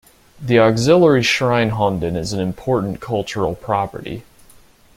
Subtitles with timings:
[0.41, 4.23] The auxiliary shrine honden is an Important Cultural Property.